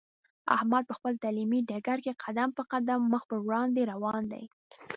[0.55, 4.43] احمد په خپل تعلیمي ډګر کې قدم په قدم مخ په وړاندې روان دی.